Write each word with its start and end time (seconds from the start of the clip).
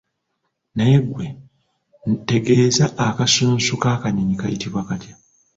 Naye 0.75 0.97
ggwe 1.05 1.25
ntegeeza 2.09 2.85
akasunsu 3.07 3.71
k'akanyonyi 3.81 4.35
kayitibwa 4.41 4.81
katya? 4.87 5.13